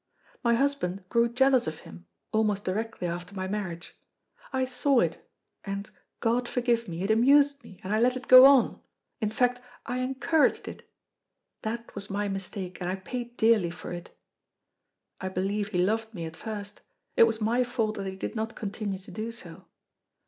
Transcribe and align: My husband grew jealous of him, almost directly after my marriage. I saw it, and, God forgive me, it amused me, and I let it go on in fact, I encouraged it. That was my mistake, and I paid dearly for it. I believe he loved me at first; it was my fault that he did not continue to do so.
My 0.43 0.55
husband 0.55 1.07
grew 1.09 1.29
jealous 1.29 1.67
of 1.67 1.81
him, 1.81 2.07
almost 2.33 2.63
directly 2.63 3.07
after 3.07 3.35
my 3.35 3.47
marriage. 3.47 3.93
I 4.51 4.65
saw 4.65 4.99
it, 4.99 5.29
and, 5.63 5.91
God 6.21 6.49
forgive 6.49 6.87
me, 6.87 7.03
it 7.03 7.11
amused 7.11 7.63
me, 7.63 7.79
and 7.83 7.93
I 7.93 7.99
let 7.99 8.17
it 8.17 8.27
go 8.27 8.47
on 8.47 8.81
in 9.19 9.29
fact, 9.29 9.61
I 9.85 9.99
encouraged 9.99 10.67
it. 10.67 10.89
That 11.61 11.93
was 11.93 12.09
my 12.09 12.27
mistake, 12.27 12.81
and 12.81 12.89
I 12.89 12.95
paid 12.95 13.37
dearly 13.37 13.69
for 13.69 13.93
it. 13.93 14.09
I 15.19 15.29
believe 15.29 15.67
he 15.67 15.77
loved 15.77 16.15
me 16.15 16.25
at 16.25 16.35
first; 16.35 16.81
it 17.15 17.27
was 17.27 17.39
my 17.39 17.63
fault 17.63 17.93
that 17.97 18.07
he 18.07 18.15
did 18.15 18.35
not 18.35 18.55
continue 18.55 18.97
to 18.97 19.11
do 19.11 19.31
so. 19.31 19.67